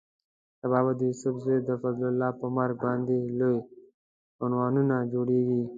[0.59, 3.57] سبا به د یوسف زو د فضل الله پر مرګ باندې لوی
[4.43, 5.61] عنوانونه جوړېږي.